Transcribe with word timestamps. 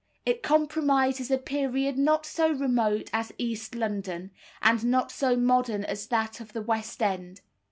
It 0.25 0.41
comprises 0.41 1.29
a 1.29 1.37
period 1.37 1.95
not 1.95 2.25
so 2.25 2.51
remote 2.51 3.11
as 3.13 3.31
East 3.37 3.75
London, 3.75 4.31
and 4.59 4.83
not 4.83 5.11
so 5.11 5.37
modern 5.37 5.83
as 5.83 6.07
that 6.07 6.39
of 6.39 6.53
the 6.53 6.61
West 6.63 7.03
End. 7.03 7.41